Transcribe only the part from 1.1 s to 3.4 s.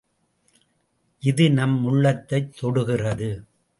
இது நம் உள்ளத்தைத் தொடுகிறது.